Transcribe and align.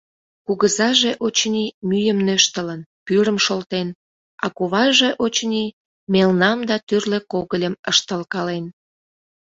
Кугызаже, 0.45 1.11
очыни, 1.25 1.65
мӱйым 1.89 2.19
нӧштылын, 2.27 2.81
пӱрым 3.05 3.37
шолтен, 3.45 3.87
а 4.43 4.47
куваже, 4.57 5.09
очыни, 5.23 5.65
мелнам 6.13 6.59
да 6.69 6.75
тӱрлӧ 6.87 7.19
когыльым 7.31 7.75
ыштылкален. 7.91 8.65